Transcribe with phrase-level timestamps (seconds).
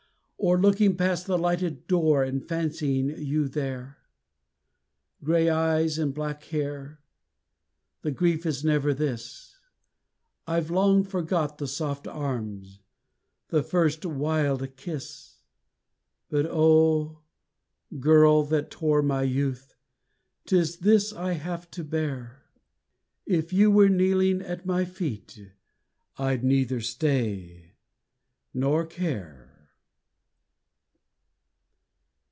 [0.43, 3.99] Or looking past the lighted door and fancying you there.
[5.23, 6.99] Grey Eyes and Black Hair
[8.01, 9.59] the grief is never this;
[10.47, 12.79] I've long forgot the soft arms
[13.49, 15.41] the first, wild kiss.
[16.27, 17.19] But, Oh,
[17.99, 19.75] girl that tore my youth,
[20.47, 22.45] 'tis this I have to bear,
[23.29, 25.51] _If you were kneeling at my feet
[26.17, 27.75] I'd neither stay
[28.55, 29.47] nor care.